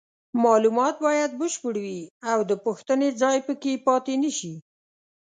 [0.43, 2.01] معلومات باید بشپړ وي
[2.31, 4.55] او د پوښتنې ځای پکې پاتې نشي.